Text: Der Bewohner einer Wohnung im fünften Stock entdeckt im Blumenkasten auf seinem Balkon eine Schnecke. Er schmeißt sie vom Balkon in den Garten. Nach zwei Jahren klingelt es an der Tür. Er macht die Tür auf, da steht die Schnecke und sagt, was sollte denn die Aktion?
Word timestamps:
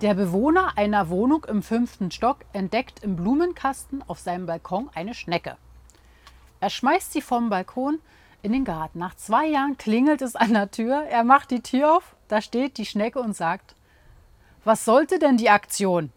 Der 0.00 0.14
Bewohner 0.14 0.76
einer 0.76 1.08
Wohnung 1.08 1.44
im 1.44 1.62
fünften 1.62 2.10
Stock 2.10 2.38
entdeckt 2.52 3.04
im 3.04 3.14
Blumenkasten 3.14 4.02
auf 4.08 4.18
seinem 4.18 4.44
Balkon 4.44 4.90
eine 4.94 5.14
Schnecke. 5.14 5.56
Er 6.60 6.68
schmeißt 6.68 7.12
sie 7.12 7.22
vom 7.22 7.48
Balkon 7.48 8.00
in 8.42 8.52
den 8.52 8.64
Garten. 8.64 8.98
Nach 8.98 9.14
zwei 9.14 9.46
Jahren 9.46 9.78
klingelt 9.78 10.20
es 10.20 10.34
an 10.34 10.52
der 10.52 10.70
Tür. 10.70 11.04
Er 11.04 11.22
macht 11.22 11.52
die 11.52 11.62
Tür 11.62 11.96
auf, 11.96 12.16
da 12.26 12.42
steht 12.42 12.76
die 12.76 12.86
Schnecke 12.86 13.20
und 13.20 13.36
sagt, 13.36 13.76
was 14.64 14.84
sollte 14.84 15.18
denn 15.18 15.36
die 15.36 15.50
Aktion? 15.50 16.10